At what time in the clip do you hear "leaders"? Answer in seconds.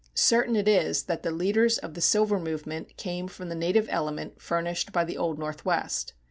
1.29-1.77